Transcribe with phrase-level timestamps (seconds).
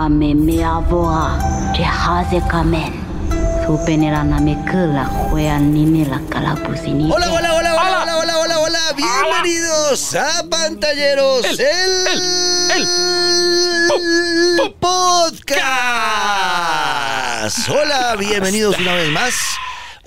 [0.00, 1.38] Ame me aboa,
[1.74, 2.92] te haze kamen.
[3.66, 7.10] Supenera na me kula juea ni me la calapusini.
[7.10, 8.78] Hola, hola, hola, hola, hola, hola, hola, hola.
[8.96, 12.22] Bienvenidos a Pantalleros, el, el,
[12.76, 15.58] el podcast.
[17.68, 19.34] Hola, bienvenidos una vez más.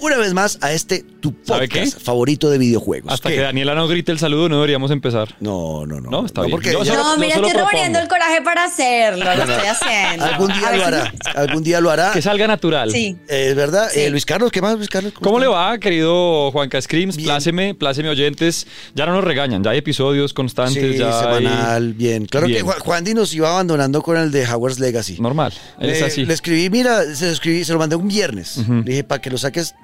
[0.01, 2.03] Una vez más a este tu ¿Sabe podcast qué?
[2.03, 3.13] favorito de videojuegos.
[3.13, 3.35] Hasta ¿Qué?
[3.35, 5.35] que Daniela no grite el saludo, no deberíamos empezar.
[5.39, 6.09] No, no, no.
[6.09, 6.51] No, está bien.
[6.51, 10.25] porque Yo ella- solo- No, mira, estoy reuniendo el coraje para hacerlo, lo estoy haciendo.
[10.25, 11.13] algún día lo hará.
[11.35, 12.11] Algún día lo hará.
[12.13, 12.91] Que salga natural.
[12.91, 13.15] Sí.
[13.27, 13.89] Eh, Es verdad.
[13.93, 13.99] Sí.
[14.01, 15.13] Eh, Luis Carlos, ¿qué más, Luis Carlos?
[15.21, 17.15] ¿Cómo le va, querido Juanca Screams?
[17.17, 17.27] Bien.
[17.27, 18.65] Pláceme, pláceme oyentes.
[18.95, 22.25] Ya no nos regañan, ya hay episodios constantes, Sí, ya hay- semanal, bien.
[22.25, 22.59] Claro Bien.
[22.59, 25.19] que Juan, Juan Di nos iba abandonando con el de Howard's Legacy.
[25.21, 26.25] Normal, él es Le- así.
[26.25, 28.57] Le escribí, mira, se lo escribí, se lo mandé un viernes.
[28.67, 29.75] Le dije, para que lo saques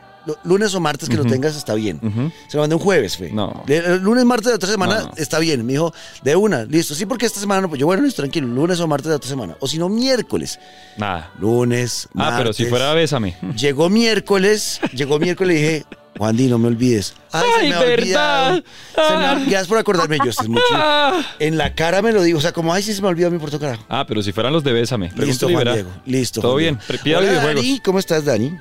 [0.44, 1.32] lunes o martes que lo Ujú.
[1.32, 2.00] tengas está bien.
[2.48, 3.32] Se lo mandé un jueves, fe.
[3.32, 3.64] No.
[3.68, 5.66] El lunes, martes de otra semana No, está bien.
[5.66, 6.94] Me dijo, de una, listo.
[6.96, 9.30] Sí, porque esta semana no, pues yo, bueno, listo, tranquilo, lunes o martes de otra
[9.30, 9.56] semana.
[9.60, 10.60] O si no, miércoles.
[10.98, 11.32] Nada.
[11.40, 12.70] Lunes, Ah, pero si martes.
[12.70, 13.36] fuera bésame.
[13.56, 15.86] Llegó miércoles, llegó miércoles y dije,
[16.18, 17.08] Juan Di, no me olvides.
[17.08, 17.94] se Ay, me verdad.
[18.00, 18.56] olvidado.
[18.96, 19.34] Se me Ah.
[19.42, 20.64] Gracias por acordarme, yo estoy mucho.
[20.74, 21.22] Ah.
[21.40, 23.52] En la cara me lo digo, o sea, como, ay, sí se me olvidó por
[23.52, 23.86] tu carajo.
[23.88, 25.12] Ah, pero si fueran los de bésame.
[25.16, 25.64] Listo, Juan.
[25.72, 25.90] Diego.
[26.06, 26.42] Listo.
[26.42, 26.80] Todo Juan bien.
[27.04, 27.20] Diego.
[27.20, 27.64] Hola, videojuegos.
[27.64, 28.52] Dani, ¿cómo estás, Dani?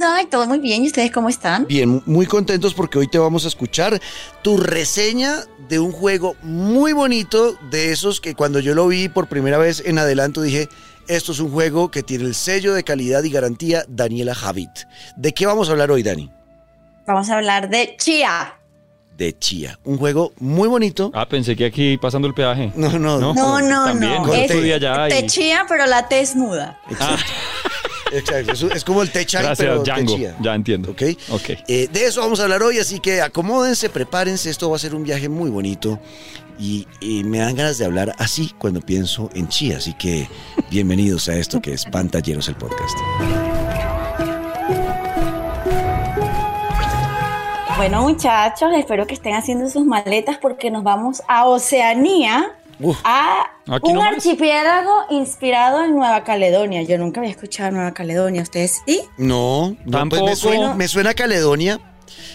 [0.00, 0.82] Ay, todo muy bien.
[0.84, 1.66] ¿Y ustedes cómo están?
[1.66, 4.00] Bien, muy contentos porque hoy te vamos a escuchar
[4.42, 9.28] tu reseña de un juego muy bonito, de esos que cuando yo lo vi por
[9.28, 10.68] primera vez en adelanto dije,
[11.08, 14.70] esto es un juego que tiene el sello de calidad y garantía Daniela Javit.
[15.16, 16.30] ¿De qué vamos a hablar hoy, Dani?
[17.06, 18.54] Vamos a hablar de Chia.
[19.16, 21.12] De Chía, un juego muy bonito.
[21.14, 22.72] Ah, pensé que aquí pasando el peaje.
[22.74, 23.32] No, no, No.
[23.32, 24.22] No, no, También, no.
[24.24, 26.80] con Es estudia ya de y- Chia, pero la T es muda.
[26.98, 27.16] Ah,
[28.12, 30.12] Exacto, es, es como el Techai, gracias, pero Django.
[30.12, 30.36] Techía.
[30.40, 30.90] Ya entiendo.
[30.90, 31.02] ¿Ok?
[31.30, 31.50] Ok.
[31.68, 34.94] Eh, de eso vamos a hablar hoy, así que acomódense, prepárense, esto va a ser
[34.94, 35.98] un viaje muy bonito
[36.58, 40.28] y, y me dan ganas de hablar así cuando pienso en Chía, así que
[40.70, 42.96] bienvenidos a esto que es Pantalleros el podcast.
[47.76, 52.52] Bueno, muchachos, espero que estén haciendo sus maletas porque nos vamos a Oceanía.
[52.80, 52.98] Uf.
[53.04, 53.46] A
[53.82, 54.14] un nomás.
[54.14, 56.82] archipiélago inspirado en Nueva Caledonia.
[56.82, 58.42] Yo nunca había escuchado Nueva Caledonia.
[58.42, 59.00] ¿Ustedes sí?
[59.16, 60.22] No, no, Tampoco.
[60.24, 61.80] pues me suena, me suena a Caledonia,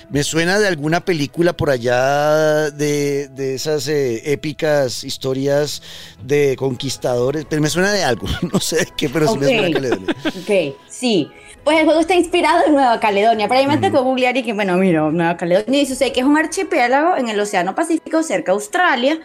[0.10, 5.82] me suena de alguna película por allá de, de esas eh, épicas historias
[6.24, 9.52] de conquistadores, pero me suena de algo, no sé de qué, pero sí me Ok.
[9.54, 10.16] suena a Caledonia.
[10.26, 11.30] Ok, sí.
[11.64, 13.48] Pues el juego está inspirado en Nueva Caledonia.
[13.50, 15.82] Pero ahí me tocó googlear y que, bueno, mira, Nueva Caledonia.
[15.82, 19.20] Y sucede que es un archipiélago en el Océano Pacífico, cerca de Australia.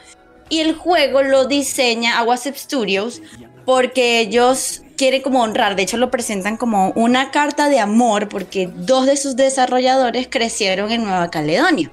[0.48, 3.22] Y el juego lo diseña Awasep Studios
[3.64, 5.74] porque ellos quieren como honrar.
[5.74, 10.90] De hecho, lo presentan como una carta de amor porque dos de sus desarrolladores crecieron
[10.92, 11.90] en Nueva Caledonia.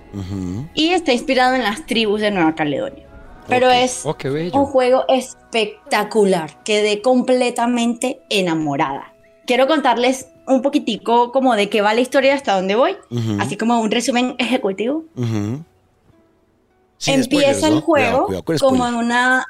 [0.73, 3.07] Y está inspirado en las tribus de Nueva Caledonia.
[3.47, 4.15] Pero es Oh,
[4.53, 6.63] un juego espectacular.
[6.63, 9.13] Quedé completamente enamorada.
[9.45, 12.95] Quiero contarles un poquitico como de qué va la historia hasta dónde voy.
[13.39, 15.05] Así como un resumen ejecutivo.
[15.15, 15.63] Ujú.
[17.01, 17.81] Sin Empieza spoilers, el ¿no?
[17.81, 19.45] juego Cuidado, cuidado como en una...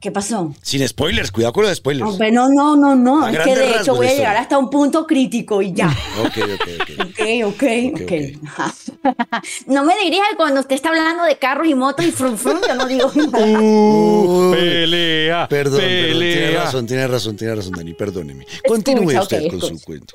[0.00, 0.54] ¿Qué pasó?
[0.62, 2.10] Sin spoilers, cuidado con los spoilers.
[2.12, 3.24] No, pero no, no, no.
[3.24, 5.88] A Es que de hecho voy a llegar hasta un punto crítico y ya.
[6.20, 6.90] Ok, ok, ok.
[7.08, 7.62] Ok, ok,
[7.94, 9.42] Ok, ok.
[9.66, 12.58] no me dirija que cuando usted está hablando de carros y motos y frum frum,
[12.66, 13.60] yo no digo nada.
[13.60, 14.52] Uy.
[14.56, 15.48] Pelea.
[15.48, 16.64] Perdón, perdón, tiene pelea.
[16.64, 18.46] razón, tiene razón, tiene razón, Dani, perdóneme.
[18.68, 20.14] Continúe Escucha, usted ok, con su cuento.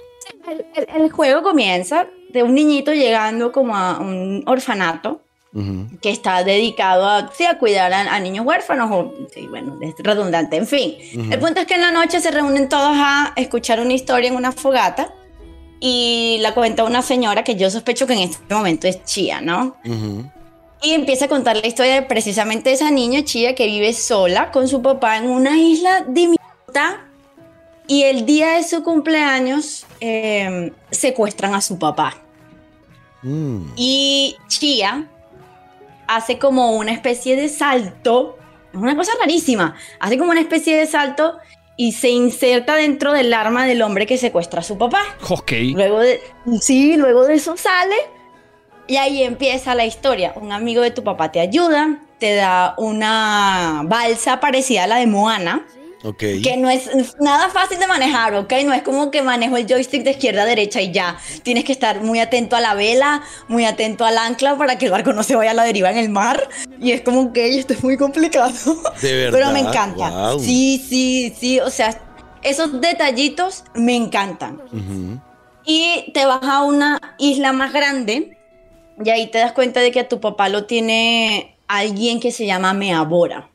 [0.50, 5.22] El, el- el juego comienza de un niñito llegando como a un orfanato
[5.56, 5.88] Ujú.
[6.02, 9.94] que está dedicado a, sí, a cuidar a, a niños huérfanos o, sí, bueno, es
[10.00, 10.96] redundante, en fin.
[11.32, 14.36] El punto es que en la noche se reúnen todos a escuchar una historia en
[14.36, 15.14] una fogata
[15.80, 19.76] y la cuenta una señora que yo sospecho que en este momento es Chía, ¿no?
[19.86, 20.32] Ujú.
[20.82, 24.68] Y empieza a contar la historia de precisamente esa niña Chía que vive sola con
[24.68, 27.06] su papá en una isla diminuta
[27.88, 32.18] y el día de su cumpleaños eh, secuestran a su papá.
[33.22, 33.66] Mm.
[33.76, 35.08] Y Chia
[36.16, 38.38] hace como una especie de salto,
[38.74, 41.38] es una cosa rarísima, hace como una especie de salto
[41.76, 45.04] y se inserta dentro del arma del hombre que secuestra a su papá.
[45.30, 45.52] Ok.
[45.74, 46.22] Luego de,
[46.62, 47.96] sí, luego de eso sale
[48.88, 50.34] y ahí empieza la historia.
[50.36, 55.08] Un amigo de tu papá te ayuda, te da una balsa parecida a la de
[55.08, 55.66] Moana,
[56.04, 56.18] Ok.
[56.18, 56.90] que no es
[57.20, 58.54] nada fácil de manejar, ¿ok?
[58.66, 61.18] No es como que manejo el joystick de izquierda a derecha y ya.
[61.44, 64.92] Tienes que estar muy atento a la vela, muy atento al ancla para que el
[64.92, 66.50] barco no se vaya a la deriva en el mar.
[66.80, 68.54] Y es como que esto es muy complicado.
[69.02, 69.32] De verdad.
[69.40, 70.10] Pero me encanta.
[70.10, 70.40] Wow.
[70.40, 71.60] Sí, sí, sí.
[71.60, 72.00] O sea,
[72.42, 74.62] esos detallitos me encantan.
[75.66, 78.38] Y te vas a una isla más grande
[79.04, 82.46] y ahí te das cuenta de que a tu papá lo tiene alguien que se
[82.46, 83.50] llama Meabora.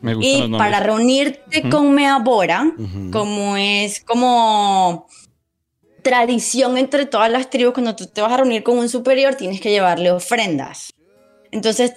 [0.00, 0.58] Me gustan los Y nombres.
[0.58, 1.70] para reunirte Ujú.
[1.70, 3.10] con Meabora, Ujú.
[3.10, 5.06] como es como
[6.02, 9.60] tradición entre todas las tribus, cuando tú te vas a reunir con un superior, tienes
[9.60, 10.92] que llevarle ofrendas.
[11.50, 11.94] Entonces,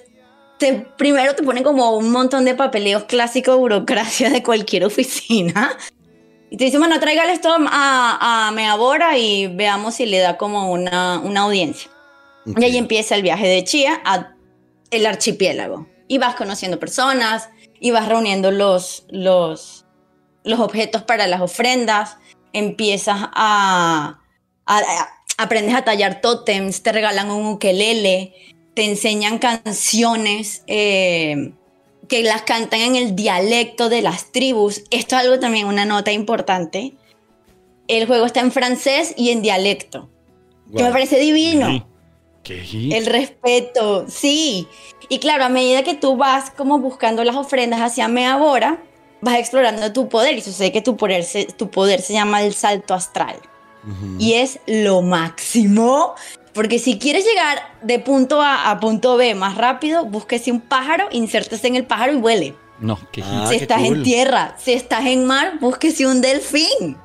[0.58, 5.76] te, primero te ponen como un montón de papeleos clásicos, burocracia de cualquier oficina.
[6.50, 10.72] Y te dicen, bueno, tráigale esto a, a Meabora y veamos si le da como
[10.72, 11.88] una, una audiencia.
[12.44, 14.34] Y ahí empieza el viaje de Chía a
[14.90, 15.86] el archipiélago.
[16.08, 17.48] Y vas conociendo personas,
[17.80, 19.86] y vas reuniendo los, los,
[20.44, 22.18] los objetos para las ofrendas,
[22.52, 24.20] empiezas a,
[24.66, 28.34] a- a- aprendes a tallar tótems, te regalan un ukelele,
[28.74, 31.52] te enseñan canciones eh,
[32.08, 34.82] que las cantan en el dialecto de las tribus.
[34.90, 36.94] Esto es algo también, una nota importante.
[37.88, 40.10] El juego está en francés y en dialecto,
[40.76, 41.66] que me parece divino.
[42.92, 44.66] El respeto, sí.
[45.10, 48.78] Y claro, a medida que tú vas como buscando las ofrendas hacia Meabora,
[49.20, 50.38] vas explorando tu poder.
[50.38, 53.36] Y sucede que tu poder se, tu poder se llama el salto astral.
[54.18, 56.14] Y es lo máximo.
[56.54, 61.08] Porque si quieres llegar de punto A a punto B más rápido, búsquese un pájaro,
[61.10, 62.54] insértese en el pájaro y vuele.
[62.78, 63.22] No, qué.
[63.24, 63.96] Ah, si qué estás cool.
[63.98, 66.96] en tierra, si estás en mar, búsquese un delfín.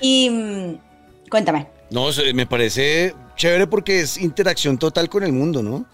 [0.00, 1.66] Y mm, cuéntame.
[1.90, 5.86] No, me parece chévere porque es interacción total con el mundo, ¿no?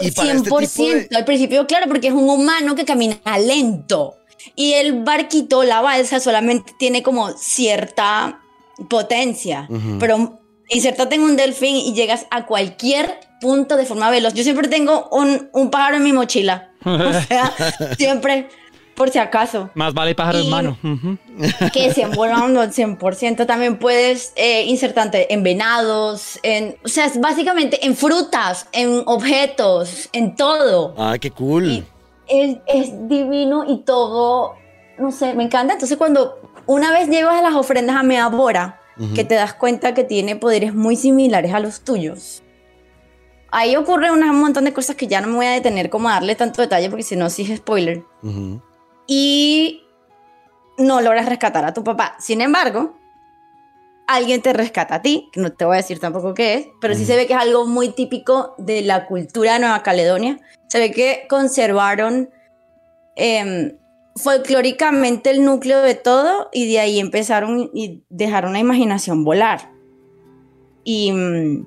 [0.00, 0.62] Y para 100%.
[0.62, 4.14] este tipo de- Al principio, claro, porque es un humano que camina lento.
[4.54, 8.40] Y el barquito, la balsa, solamente tiene como cierta
[8.88, 9.66] potencia.
[9.68, 9.98] Ujú.
[9.98, 14.34] Pero insértate en un delfín y llegas a cualquier punto de forma veloz.
[14.34, 16.70] Yo siempre tengo un, un pájaro en mi mochila.
[16.84, 17.52] O sea,
[17.98, 18.48] siempre,
[18.96, 19.70] por si acaso.
[19.74, 20.78] Más vale pájaro en mano.
[21.72, 23.46] Que 100, volando al 100%.
[23.46, 30.08] También puedes eh, insertarte en venados, en, o sea, es básicamente en frutas, en objetos,
[30.12, 30.94] en todo.
[30.98, 31.68] Ah, qué cool.
[31.68, 31.84] Y
[32.26, 34.54] es, es divino y todo,
[34.98, 35.74] no sé, me encanta.
[35.74, 39.12] Entonces cuando una vez llevas a las ofrendas a Meabora, Ujú.
[39.12, 42.42] que te das cuenta que tiene poderes muy similares a los tuyos.
[43.52, 46.12] Ahí ocurre un montón de cosas que ya no me voy a detener como a
[46.12, 48.60] darle tanto detalle porque si no, sí es spoiler Ujú.
[49.06, 49.82] Y
[50.78, 52.16] no logras rescatar a tu papá.
[52.18, 52.96] Sin embargo,
[54.06, 56.94] alguien te rescata a ti, que no te voy a decir tampoco qué es, pero
[56.94, 60.38] sí se ve que es algo muy típico de la cultura de Nueva Caledonia.
[60.68, 62.30] Se ve que conservaron
[63.16, 63.76] em,
[64.16, 69.72] folclóricamente el núcleo de todo y de ahí empezaron y dejaron la imaginación volar.
[70.84, 71.66] Y mm,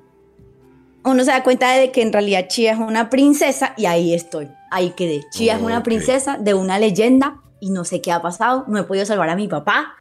[1.04, 4.48] uno se da cuenta de que en realidad Chía es una princesa y ahí estoy,
[4.70, 5.22] ahí quedé.
[5.30, 8.84] Chía es una princesa de una leyenda y no sé qué ha pasado, no he
[8.84, 9.96] podido salvar a mi papá,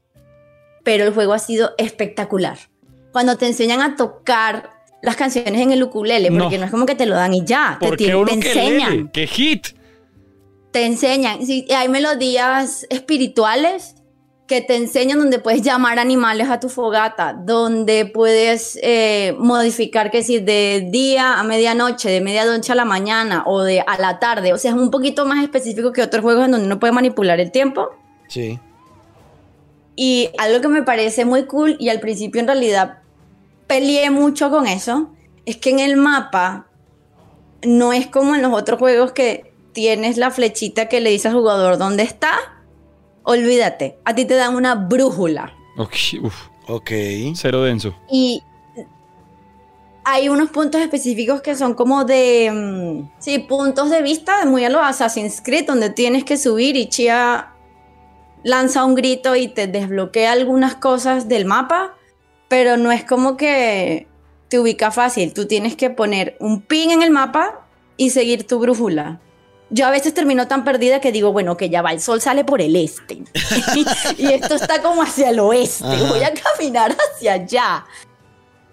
[0.83, 2.57] pero el juego ha sido espectacular.
[3.11, 6.59] Cuando te enseñan a tocar las canciones en el ukulele, porque No.
[6.59, 9.09] no, es como que te lo dan y ya, te, ¿Por qué te enseñan?
[9.09, 9.67] ¡Qué hit!
[10.71, 11.43] te enseñan.
[11.45, 13.95] Sí, hay melodías espirituales
[14.49, 20.23] que te enseñan donde puedes llamar animales a tu fogata, donde puedes eh, modificar que
[20.23, 24.51] si de día a medianoche, de medianoche a la mañana o de a la tarde.
[24.51, 27.39] O sea, es un poquito más específico que otros juegos en donde uno puede manipular
[27.39, 27.91] el tiempo.
[28.27, 28.59] Sí.
[29.95, 33.03] Y algo que me parece muy cool y al principio en realidad
[33.67, 35.11] peleé mucho con eso,
[35.45, 36.65] es que en el mapa
[37.61, 41.35] no es como en los otros juegos que tienes la flechita que le dice al
[41.35, 42.31] jugador dónde está.
[43.29, 45.53] Olvídate, a ti te dan una brújula.
[45.77, 45.93] Ok,
[46.23, 46.89] uf, Ok.
[47.35, 47.93] cero denso.
[48.09, 48.41] Y
[50.03, 54.69] hay unos puntos específicos que son como de, mm, sí, puntos de vista, muy a
[54.71, 57.53] los Assassin's Creed, donde tienes que subir y Chia
[58.43, 61.93] lanza un grito y te desbloquea algunas cosas del mapa,
[62.47, 64.07] pero no es como que
[64.47, 65.35] te ubica fácil.
[65.35, 69.21] Tú tienes que poner un pin en el mapa y seguir tu brújula.
[69.71, 72.43] Yo a veces termino tan perdida que digo, bueno, que ya va, el sol sale
[72.43, 73.19] por el este.
[74.17, 75.85] y esto está como hacia el oeste.
[75.85, 76.09] Ajá.
[76.09, 77.85] Voy a caminar hacia allá.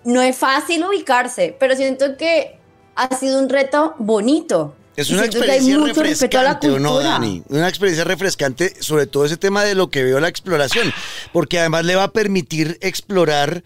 [0.04, 2.58] No es fácil ubicarse, pero siento que
[2.94, 4.74] ha sido un reto bonito.
[4.96, 7.10] Es una experiencia refrescante, ¿o no, cultura.
[7.10, 7.42] Dani?
[7.50, 10.90] Una experiencia refrescante, sobre todo ese tema de lo que veo la exploración,
[11.34, 13.62] porque además le va a permitir explorar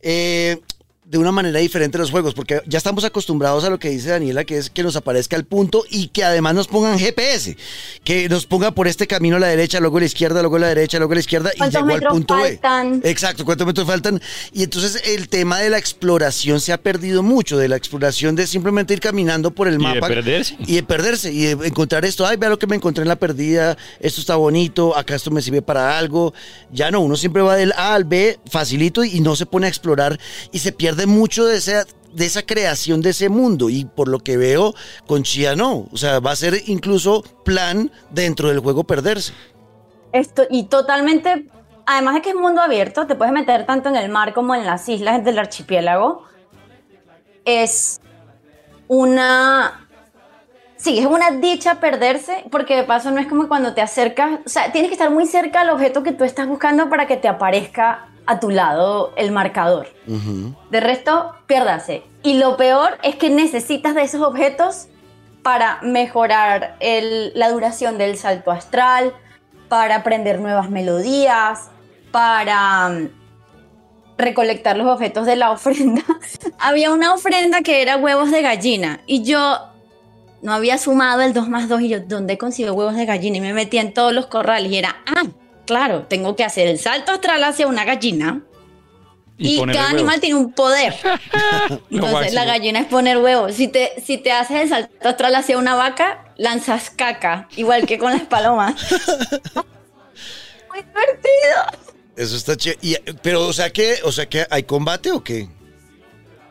[0.00, 0.60] eh,
[1.04, 4.44] de una manera diferente los juegos, porque ya estamos acostumbrados a lo que dice Daniela,
[4.44, 7.56] que es que nos aparezca el punto y que además nos pongan GPS,
[8.04, 10.60] que nos ponga por este camino a la derecha, luego a la izquierda, luego a
[10.60, 13.00] la derecha, luego a la izquierda y ¿Cuántos llegó al metros punto faltan?
[13.00, 13.10] B.
[13.10, 14.22] Exacto, cuántos metros faltan.
[14.52, 18.46] Y entonces el tema de la exploración se ha perdido mucho, de la exploración de
[18.46, 20.06] simplemente ir caminando por el Y de mapa.
[20.06, 20.56] perderse.
[20.60, 23.16] Y de perderse, y de encontrar esto, ay, vea lo que me encontré en la
[23.16, 26.32] perdida, esto está bonito, acá esto me sirve para algo.
[26.72, 29.68] Ya no, uno siempre va del A al B facilito y no se pone a
[29.68, 30.18] explorar
[30.52, 33.70] y se pierde pierde mucho de esa, de esa creación de ese mundo.
[33.70, 34.74] Y por lo que veo,
[35.06, 35.86] con Chia no.
[35.92, 39.32] O sea, va a ser incluso plan dentro del juego perderse.
[40.12, 41.46] Esto, y totalmente,
[41.86, 44.66] además de que es mundo abierto, te puedes meter tanto en el mar como en
[44.66, 46.24] las islas del archipiélago.
[47.44, 48.00] Es
[48.88, 49.78] una...
[50.76, 54.48] Sí, es una dicha perderse, porque de paso no es como cuando te acercas, o
[54.48, 57.28] sea, tienes que estar muy cerca al objeto que tú estás buscando para que te
[57.28, 59.88] aparezca a tu lado el marcador.
[60.70, 62.02] De resto, piérdase.
[62.22, 64.88] Y lo peor es que necesitas de esos objetos
[65.42, 69.12] para mejorar la duración del salto astral,
[69.68, 71.70] para aprender nuevas melodías,
[72.10, 73.08] para mm,
[74.18, 76.02] recolectar los objetos de la ofrenda.
[76.58, 79.58] había una ofrenda que era huevos de gallina y yo
[80.42, 83.38] no había sumado el 2 más 2 y yo, ¿dónde consigo huevos de gallina?
[83.38, 85.22] Y me metí en todos los corrales y era, ah,
[85.72, 88.42] claro, tengo que hacer el salto astral hacia una gallina.
[89.38, 90.94] Y, cada animal tiene un poder.
[91.90, 92.34] Entonces máximo.
[92.34, 93.54] la gallina es poner huevos.
[93.54, 97.96] Si te, si te haces el salto astral hacia una vaca, lanzas caca, igual que
[97.98, 98.74] con las palomas.
[100.68, 101.62] Muy divertido.
[102.16, 102.52] Eso está.
[102.82, 105.48] Y, Pero, o sea que, o sea que hay combate o qué?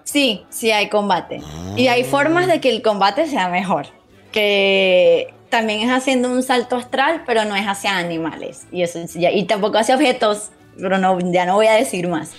[0.04, 1.42] Sí, sí hay combate.
[1.78, 3.86] Y hay formas de que el combate sea mejor.
[4.32, 8.66] Que también es haciendo un salto astral, pero no es hacia animales.
[8.72, 12.32] Y, eso, y tampoco hacia objetos, pero no, ya no voy a decir más.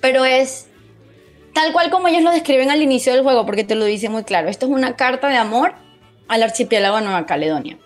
[0.00, 0.68] Pero es
[1.52, 4.22] tal cual como ellos lo describen al inicio del juego, porque te lo dice muy
[4.22, 4.48] claro.
[4.48, 5.74] Esto es una carta de amor
[6.28, 7.78] al archipiélago de Nueva Caledonia.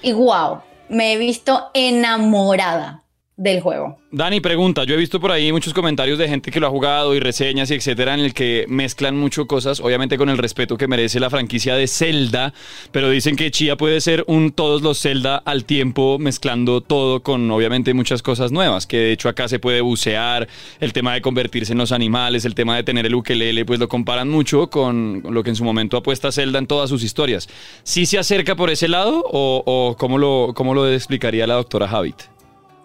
[0.00, 3.03] Y wow, me he visto enamorada
[3.36, 3.98] del juego.
[4.12, 7.16] Dani pregunta, yo he visto por ahí muchos comentarios de gente que lo ha jugado
[7.16, 10.86] y reseñas y etcétera en el que mezclan mucho cosas, obviamente con el respeto que
[10.86, 12.54] merece la franquicia de Zelda,
[12.92, 17.50] pero dicen que Chia puede ser un todos los Zelda al tiempo mezclando todo con
[17.50, 20.46] obviamente muchas cosas nuevas, que de hecho acá se puede bucear,
[20.78, 23.88] el tema de convertirse en los animales, el tema de tener el ukelele, pues lo
[23.88, 27.48] comparan mucho con lo que en su momento apuesta Zelda en todas sus historias.
[27.82, 31.88] ¿Sí se acerca por ese lado o, o cómo, lo, cómo lo explicaría la doctora
[31.90, 32.33] Habit?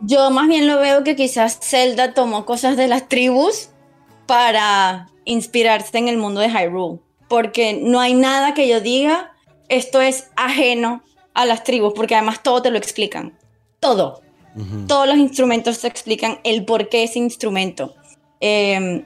[0.01, 3.69] Yo más bien lo veo que quizás Zelda tomó cosas de las tribus
[4.25, 6.99] para inspirarse en el mundo de Hyrule.
[7.27, 9.33] Porque no hay nada que yo diga,
[9.67, 11.03] esto es ajeno
[11.33, 13.37] a las tribus, porque además todo te lo explican.
[13.79, 14.21] Todo.
[14.87, 17.95] Todos los instrumentos te explican el por qué ese instrumento.
[18.41, 19.05] Eh,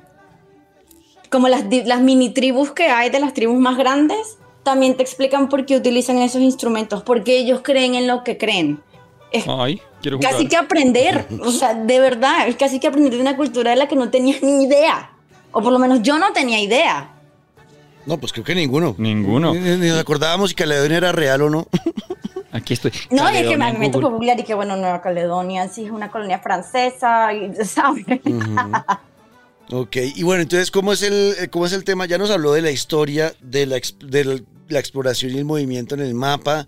[1.33, 1.65] como las,
[2.01, 6.19] mini tribus que hay de las tribus más grandes, también te explican por qué utilizan
[6.19, 8.81] esos instrumentos, porque ellos creen en lo que creen.
[9.31, 10.31] Es Ay, quiero jugar.
[10.33, 13.77] casi que aprender, o sea, de verdad, es casi que aprender de una cultura de
[13.77, 15.09] la que no tenías ni idea.
[15.51, 17.09] O por lo menos yo no tenía idea.
[18.05, 18.93] No, pues creo que ninguno.
[18.99, 19.53] Ninguno.
[19.55, 21.67] Ni, ni nos acordábamos si Caledonia era real o no.
[22.51, 22.91] Aquí estoy.
[23.09, 24.05] No, y es que Caledonia me Google.
[24.07, 28.05] a googlear y que bueno, Nueva Caledonia sí es una colonia francesa, y, ¿sabes?
[29.71, 32.05] Ok, y bueno, entonces, ¿cómo es el, eh, cómo es el tema?
[32.05, 35.95] Ya nos habló de la historia, de la, ex- de la exploración y el movimiento
[35.95, 36.67] en el mapa.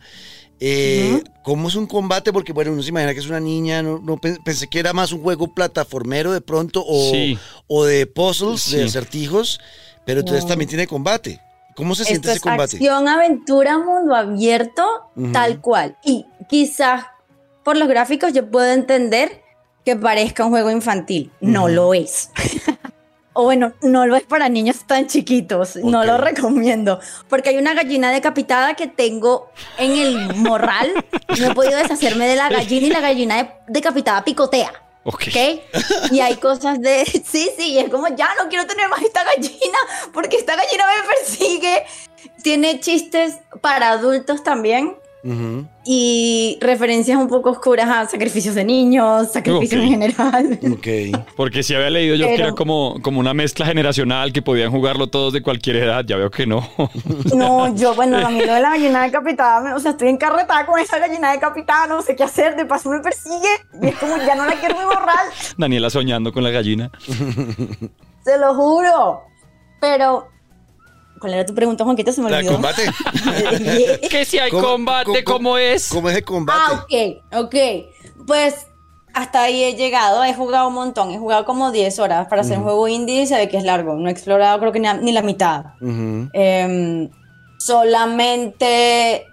[0.60, 2.32] Eh, ¿Cómo es un combate?
[2.34, 4.94] Porque, bueno, uno se imagina que es una niña, no, no pen- pensé que era
[4.94, 7.38] más un juego plataformero de pronto, o, Sí.
[7.68, 8.78] o de puzzles, Sí.
[8.78, 9.60] de acertijos,
[10.06, 10.50] pero entonces No.
[10.50, 11.42] también tiene combate.
[11.76, 12.78] ¿Cómo se siente Esto ese es combate?
[12.78, 14.84] acción, aventura, mundo abierto,
[15.16, 15.32] Ujú.
[15.34, 15.98] tal cual.
[16.06, 17.06] Y quizás
[17.66, 19.42] por los gráficos yo puedo entender
[19.84, 21.32] que parezca un juego infantil.
[21.42, 21.74] No Ujú.
[21.74, 22.30] lo es.
[23.38, 25.76] o bueno, no lo es para niños tan chiquitos.
[25.76, 27.00] No lo recomiendo.
[27.30, 30.92] Porque hay una gallina decapitada que tengo en el morral.
[31.40, 34.72] No he podido deshacerme de la gallina y la gallina de- decapitada picotea.
[35.04, 35.24] Ok.
[35.28, 36.12] ¿Ok?
[36.12, 37.04] Y hay cosas de.
[37.26, 39.78] Sí, sí, y es como ya no quiero tener más esta gallina
[40.14, 41.84] porque esta gallina me persigue.
[42.42, 44.96] Tiene chistes para adultos también
[45.84, 50.60] Y referencias un poco oscuras a sacrificios de niños, sacrificios en general.
[50.72, 51.26] Ok.
[51.36, 55.08] Porque si había leído yo que era como, como una mezcla generacional que podían jugarlo
[55.08, 56.06] todos de cualquier edad.
[56.06, 56.68] Ya veo que no.
[57.36, 60.80] No, yo, bueno, a mí lo de la gallina decapitada, o sea, estoy encarretada con
[60.80, 63.50] esa gallina decapitada, no sé qué hacer, de paso me persigue
[63.82, 65.26] y es como ya no la quiero ni borrar.
[65.58, 66.92] Daniela soñando con la gallina.
[68.24, 69.24] Se lo juro.
[69.82, 70.30] Pero,
[71.20, 72.12] ¿cuál era tu pregunta, Juanquita?
[72.12, 72.54] Se me ¿La olvidó.
[72.54, 72.84] combate?
[74.10, 75.90] que si hay ¿Cómo- combate, cómo- ¿cómo es?
[75.90, 76.60] ¿Cómo es el combate?
[76.62, 76.86] Ah,
[77.34, 77.56] ok, ok.
[78.28, 78.68] Pues
[79.14, 82.58] hasta ahí he llegado, he jugado un montón, he jugado como 10 horas para hacer
[82.58, 84.88] un juego indie y se ve que es largo, no he explorado creo que ni,
[85.02, 85.66] ni la mitad.
[86.34, 87.10] Em,
[87.58, 89.26] solamente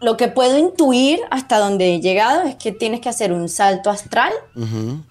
[0.00, 3.90] lo que puedo intuir hasta donde he llegado es que tienes que hacer un salto
[3.90, 4.32] astral.
[4.56, 5.04] Ujú.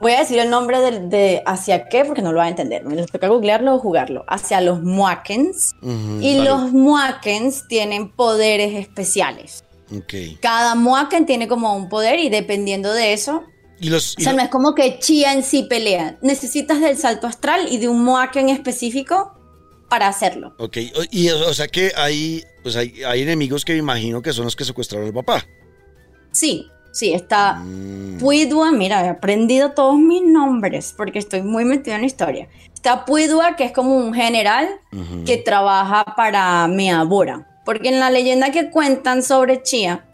[0.00, 2.84] Voy a decir el nombre de, de hacia qué porque no lo va a entender.
[2.84, 4.24] Me les toca googlearlo o jugarlo.
[4.28, 5.74] Hacia los Muakens.
[5.82, 6.20] Ujú.
[6.20, 6.48] Y Vale.
[6.50, 9.64] los Muakens tienen poderes especiales.
[9.90, 10.38] Ok.
[10.40, 13.42] Cada Muaken tiene como un poder y dependiendo de eso,
[13.80, 16.18] Y los, o sea, no es como que Chia en sí pelea.
[16.22, 19.32] Necesitas del salto astral y de un Moaka en específico
[19.88, 20.54] para hacerlo.
[20.58, 20.76] Ok,
[21.10, 24.54] y o sea que hay, pues hay, hay enemigos que me imagino que son los
[24.54, 25.44] que secuestraron al papá.
[26.32, 26.66] Sí,
[26.98, 28.18] sí, está mm.
[28.18, 32.48] Puidua, mira, he aprendido todos mis nombres porque estoy muy metido en la historia.
[32.74, 34.68] Está Puidua, que es como un general
[35.24, 37.46] que trabaja para Meabora.
[37.64, 40.04] Porque en la leyenda que cuentan sobre Chia,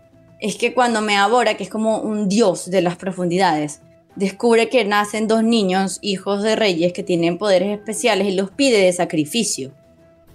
[0.41, 3.81] es que cuando Meabora, que es como un dios de las profundidades,
[4.17, 8.79] descubre que nacen dos niños, hijos de reyes, que tienen poderes especiales y los pide
[8.79, 9.73] de sacrificio.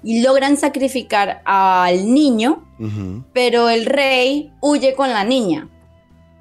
[0.02, 2.66] Y logran sacrificar al niño,
[3.34, 5.70] pero el rey huye con la niña.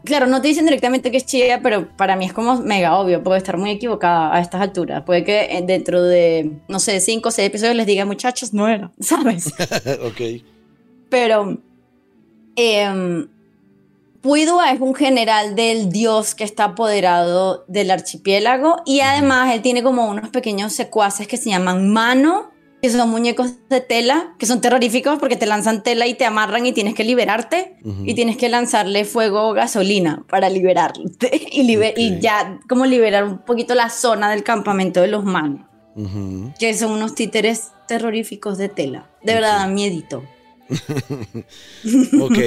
[0.05, 3.23] Claro, no te dicen directamente que es chida, pero para mí es como mega obvio.
[3.23, 5.02] Puedo estar muy equivocada a estas alturas.
[5.02, 8.69] Puede que eh, dentro de, no sé, cinco o seis episodios les diga, muchachos, no
[8.69, 9.49] era, ¿sabes?
[10.02, 10.43] ok.
[11.11, 11.59] Pero
[12.57, 13.26] eh,
[14.21, 19.83] Puidua es un general del dios que está apoderado del archipiélago y además él tiene
[19.83, 22.50] como unos pequeños secuaces que se llaman mano,
[22.81, 26.65] que son muñecos de tela, que son terroríficos porque te lanzan tela y te amarran
[26.67, 32.21] y tienes que liberarte y tienes que lanzarle fuego o gasolina para liberarte y, y,
[32.21, 35.67] ya como liberar un poquito la zona del campamento de los manos,
[36.59, 39.11] que son unos títeres terroríficos de tela.
[39.23, 40.23] De verdad, da miedito.
[42.21, 42.39] ok.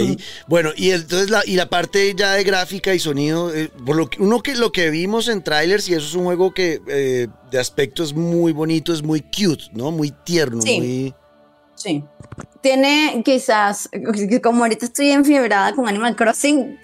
[0.48, 4.10] Bueno, y entonces la, y la parte ya de gráfica y sonido, eh, por lo
[4.10, 7.28] que, uno que lo que vimos en trailers, y eso es un juego que eh,
[7.52, 9.92] de aspecto es muy bonito, es muy cute, ¿no?
[9.92, 10.78] Muy tierno, sí.
[10.78, 11.14] muy.
[11.76, 12.04] Sí.
[12.62, 13.90] Tiene quizás,
[14.44, 16.80] como ahorita estoy enfiebrada con Animal Crossing,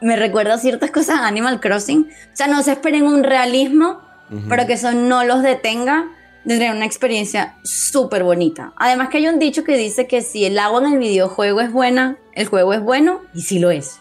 [0.00, 2.02] me recuerda ciertas cosas a Animal Crossing.
[2.02, 4.00] O sea, no se esperen un realismo,
[4.48, 6.06] pero que eso no los detenga
[6.46, 8.72] tendría una experiencia súper bonita.
[8.76, 11.72] Además que hay un dicho que dice que si el agua en el videojuego es
[11.72, 14.00] buena, el juego es bueno y sí lo es.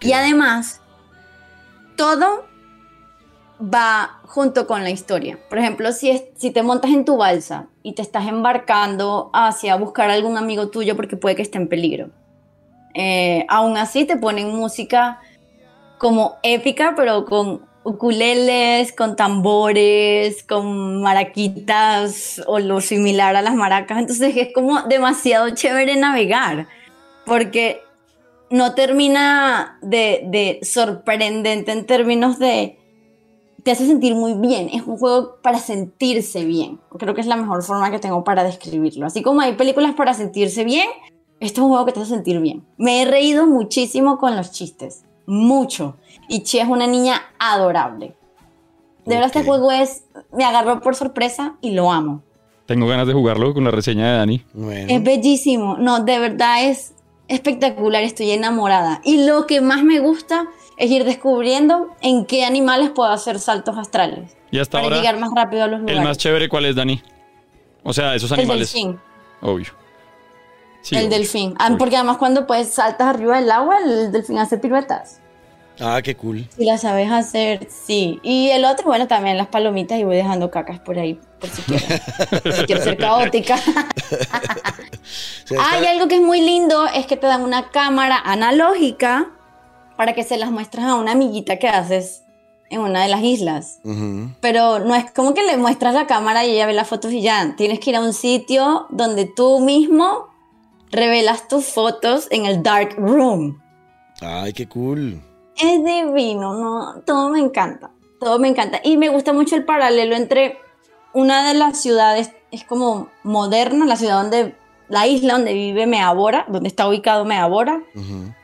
[0.00, 0.80] Y además,
[1.96, 2.44] todo
[3.60, 5.38] va junto con la historia.
[5.48, 10.10] Por ejemplo, si, si te montas en tu balsa y te estás embarcando hacia buscar
[10.10, 12.10] a algún amigo tuyo porque puede que esté en peligro.
[12.94, 15.20] Eh, aún así te ponen música
[15.98, 23.98] como épica, pero con ukuleles, con tambores, con maraquitas o lo similar a las maracas.
[23.98, 26.68] Entonces es como demasiado chévere navegar
[27.24, 27.80] porque
[28.50, 32.76] no termina de, sorprendente en términos de...
[33.62, 34.70] Te hace sentir muy bien.
[34.72, 36.80] Es un juego para sentirse bien.
[36.98, 39.06] Creo que es la mejor forma que tengo para describirlo.
[39.06, 40.88] Así como hay películas para sentirse bien,
[41.40, 42.64] este es un juego que te hace sentir bien.
[42.78, 45.04] Me he reído muchísimo con los chistes.
[45.26, 45.96] Mucho
[46.30, 48.14] y Chi es una niña adorable.
[49.04, 50.04] De verdad, este juego es.
[50.32, 52.22] Me agarró por sorpresa y lo amo.
[52.66, 54.44] Tengo ganas de jugarlo con la reseña de Dani.
[54.88, 55.76] Es bellísimo.
[55.76, 56.94] No, de verdad es
[57.26, 58.04] espectacular.
[58.04, 59.00] Estoy enamorada.
[59.04, 63.76] Y lo que más me gusta es ir descubriendo en qué animales puedo hacer saltos
[63.76, 64.36] astrales.
[64.52, 65.98] Y hasta para llegar más rápido a los lugares.
[65.98, 67.02] ¿El más chévere cuál es, Dani?
[67.82, 68.72] O sea, esos animales.
[68.72, 69.00] El delfín.
[69.40, 69.72] Obvio.
[70.92, 71.54] el delfín.
[71.58, 75.20] Ah, porque además cuando pues saltas arriba del agua, el delfín hace piruetas.
[75.78, 76.46] Ah, qué cool.
[76.56, 78.20] Si la sabes hacer, sí.
[78.22, 81.62] Y el otro, bueno, también las palomitas y voy dejando cacas por ahí, por si
[81.62, 81.86] quiero,
[82.56, 83.56] si quiero ser caótica.
[85.58, 89.30] Hay algo que es muy lindo, es que te dan una cámara analógica
[89.96, 92.24] para que se las muestres a una amiguita que haces
[92.68, 93.80] en una de las islas.
[94.40, 97.20] Pero no es como que le muestras la cámara y ella ve las fotos y
[97.20, 97.54] ya.
[97.56, 100.28] Tienes que ir a un sitio donde tú mismo
[100.90, 103.60] revelas tus fotos en el dark room.
[104.20, 105.20] Ay, qué cool
[105.62, 108.80] es divino, no, todo me encanta, todo me encanta.
[108.82, 110.58] Y me gusta mucho el paralelo entre
[111.12, 114.54] una de las ciudades, es como moderna, la ciudad donde,
[114.88, 117.82] la isla donde vive Meabora, donde está ubicado Meabora.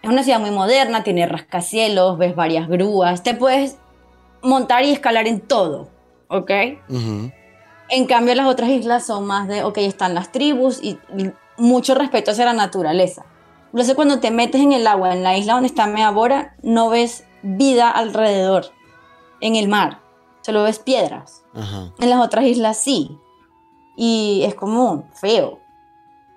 [0.03, 3.79] Es una ciudad muy moderna, tiene rascacielos, ves varias grúas, te puedes
[4.43, 5.89] montar y escalar en todo,
[6.29, 6.51] ¿ok?
[7.89, 10.99] En cambio, las otras islas son más de, ok, están las tribus y
[11.57, 13.25] mucho respeto hacia la naturaleza.
[13.77, 17.25] Entonces cuando te metes en el agua, en la isla donde está Meabora, no ves
[17.43, 18.73] vida alrededor,
[19.43, 20.01] en el mar,
[20.41, 21.45] solo ves piedras.
[21.99, 23.19] En las otras islas sí.
[23.95, 25.59] Y es como feo.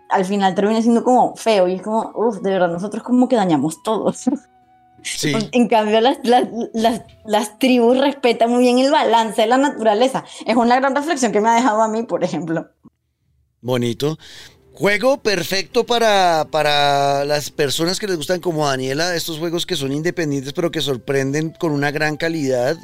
[0.09, 3.37] Al final termina siendo como feo y es como, uff, de verdad, nosotros como que
[3.37, 4.25] dañamos todos.
[5.01, 5.31] Sí.
[5.53, 10.25] En cambio, las, las, las, tribus respetan muy bien el balance de la naturaleza.
[10.45, 12.67] Es una gran reflexión que me ha dejado a mí, por ejemplo.
[13.61, 14.17] Bonito.
[14.79, 19.91] Juego perfecto para, para las personas que les gustan como Daniela, estos juegos que son
[19.91, 22.77] independientes pero que sorprenden con una gran calidad,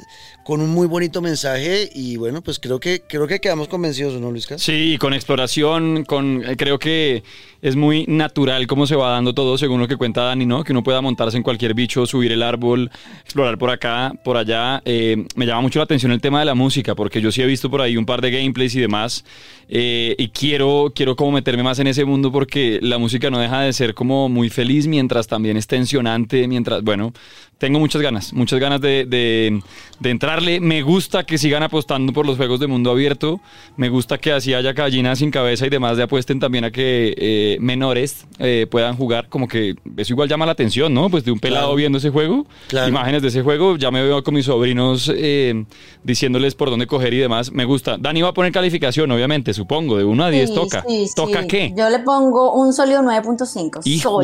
[0.44, 4.30] con un muy bonito mensaje y bueno, pues creo que creo que quedamos convencidos, ¿no,
[4.30, 4.58] Luisca?
[4.58, 7.22] Sí, con exploración, con creo que
[7.62, 10.64] es muy natural cómo se va dando todo según lo que cuenta Dani, ¿no?
[10.64, 12.90] Que uno pueda montarse en cualquier bicho, subir el árbol,
[13.24, 14.82] explorar por acá, por allá.
[14.84, 17.46] Eh, me llama mucho la atención el tema de la música porque yo sí he
[17.46, 19.24] visto por ahí un par de gameplays y demás
[19.68, 23.62] eh, y quiero quiero como meterme más en ese mundo porque la música no deja
[23.62, 27.12] de ser como muy feliz mientras también es tensionante, mientras, bueno,
[27.58, 29.62] tengo muchas ganas, muchas ganas de, de,
[29.98, 30.60] de, entrarle.
[30.60, 33.40] Me gusta que sigan apostando por los juegos de mundo abierto.
[33.78, 37.14] Me gusta que así haya gallinas sin cabeza y demás de apuesten también a que
[37.16, 39.28] eh, menores eh, puedan jugar.
[39.30, 41.08] Como que eso igual llama la atención, ¿no?
[41.08, 41.76] Pues de un pelado Claro.
[41.76, 42.88] viendo ese juego, Claro.
[42.88, 43.76] imágenes de ese juego.
[43.78, 45.64] Ya me veo con mis sobrinos eh,
[46.04, 47.50] diciéndoles por dónde coger y demás.
[47.52, 47.96] Me gusta.
[47.98, 49.96] Dani va a poner calificación, obviamente, supongo.
[49.96, 50.84] De 1 a 10 Sí, toca.
[50.86, 51.48] sí, ¿Toca sí.
[51.48, 51.74] qué?
[51.74, 53.80] Yo le pongo un sólido 9.5.
[53.84, 54.20] Hijo.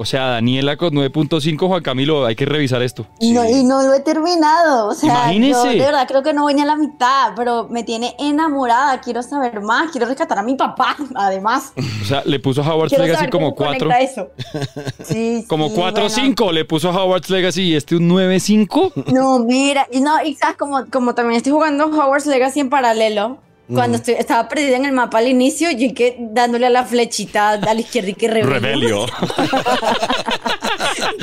[0.00, 3.04] O sea, Daniela con 9.5, Juan Camilo, hay que revisar esto.
[3.18, 4.86] Y no, y no lo he terminado.
[4.86, 5.60] O sea, Imagínese.
[5.64, 9.00] yo de verdad creo que no voy ni a la mitad, pero me tiene enamorada.
[9.00, 9.90] Quiero saber más.
[9.90, 11.72] Quiero rescatar a mi papá, además.
[12.00, 13.88] O sea, le puso a Howard's Quiero Legacy saber como cómo 4.
[13.88, 14.30] conecta eso.
[15.04, 16.08] Sí, Como sí, 4 o bueno.
[16.10, 18.92] 5 le puso a Howard's Legacy y este un 9 5.
[19.12, 23.38] No, mira, y no, y sabes, como, como también estoy jugando Hogwarts Legacy en paralelo,
[23.68, 27.50] cuando estoy, estaba perdida en el mapa al inicio, yo que dándole a la flechita
[27.50, 28.50] a la izquierda y que rebelio.
[28.60, 29.06] Rebelio.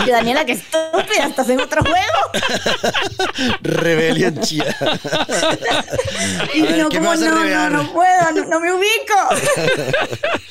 [0.06, 3.58] Y Daniela, qué estúpida, estás en otro juego.
[3.62, 4.76] Rebelión chía.
[6.54, 9.16] Y ver, no, ¿qué me como no, no, no puedo, no, no me ubico.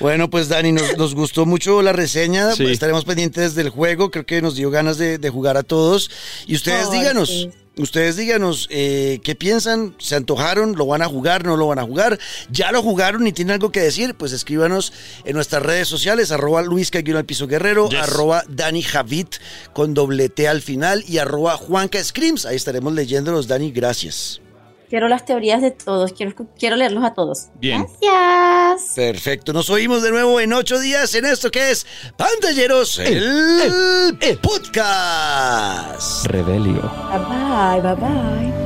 [0.00, 2.52] Bueno, pues Dani, nos, nos gustó mucho la reseña.
[2.52, 2.66] Sí.
[2.66, 4.10] Estaremos pendientes del juego.
[4.10, 6.10] Creo que nos dio ganas de, de jugar a todos.
[6.46, 7.50] Y ustedes díganos, sí.
[7.76, 11.84] Ustedes díganos eh, qué piensan, se antojaron, lo van a jugar, no lo van a
[11.84, 12.18] jugar.
[12.50, 14.92] Ya lo jugaron y tienen algo que decir, pues escríbanos
[15.24, 18.00] en nuestras redes sociales, arroba guion al piso guerrero, Yes.
[18.00, 19.36] arroba Dani Javit
[19.72, 22.46] con doble T al final y arroba Juanca Screams.
[22.46, 24.40] Ahí estaremos leyéndolos, Dani, gracias.
[24.88, 27.48] Quiero las teorías de todos, quiero, quiero leerlos a todos.
[27.54, 27.86] Bien.
[28.00, 28.94] Gracias.
[28.94, 36.26] Perfecto, nos oímos de nuevo en ocho días en esto que es Pantalleros, el podcast.
[36.26, 36.82] Rebelio.
[37.10, 38.63] Bye bye, bye bye.